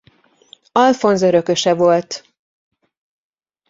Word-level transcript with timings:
Alfonz 0.71 1.21
örököse 1.21 1.73
volt. 1.73 2.27